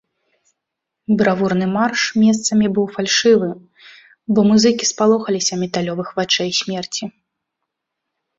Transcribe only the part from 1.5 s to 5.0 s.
марш месцамі быў фальшывы, бо музыкі